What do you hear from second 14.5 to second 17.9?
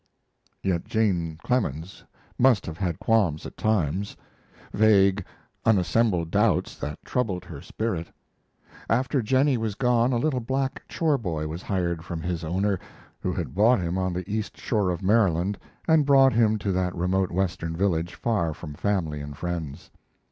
shore of Maryland and brought him to that remote Western